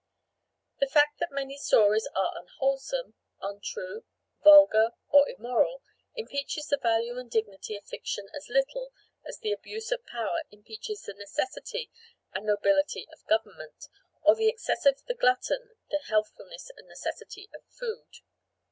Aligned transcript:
The 0.79 0.87
fact 0.89 1.19
that 1.19 1.31
many 1.31 1.59
stories 1.59 2.07
are 2.15 2.33
unwholesome, 2.39 3.13
untrue, 3.39 4.03
vulgar 4.43 4.93
or 5.09 5.29
immoral 5.29 5.83
impeaches 6.15 6.69
the 6.69 6.77
value 6.81 7.19
and 7.19 7.29
dignity 7.29 7.75
of 7.77 7.85
fiction 7.85 8.27
as 8.35 8.49
little 8.49 8.93
as 9.23 9.37
the 9.37 9.51
abuse 9.51 9.91
of 9.91 10.03
power 10.07 10.41
impeaches 10.49 11.03
the 11.03 11.13
necessity 11.13 11.91
and 12.33 12.47
nobility 12.47 13.07
of 13.13 13.23
government, 13.29 13.85
or 14.23 14.33
the 14.35 14.47
excess 14.49 14.87
of 14.87 15.03
the 15.05 15.13
glutton 15.13 15.75
the 15.91 16.01
healthfulness 16.07 16.71
and 16.75 16.87
necessity 16.87 17.47
of 17.53 17.61
food. 17.69 18.09